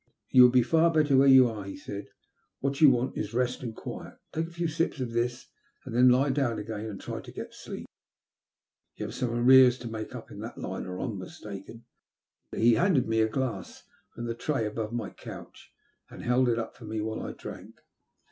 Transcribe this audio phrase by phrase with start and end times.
[0.01, 2.07] •* You will be far better where you are," he said."
[2.59, 4.17] What you want is rest and quiet.
[4.33, 5.45] Take a few sips of this,
[5.85, 7.85] and then lie down again and try to get to sleep.
[8.95, 11.85] You have some arrears to make up in that line, or I'm mistaken.'*
[12.51, 13.83] He handed me a glass
[14.15, 15.71] from the tray above my couch,
[16.09, 17.75] and held it for me while I drank.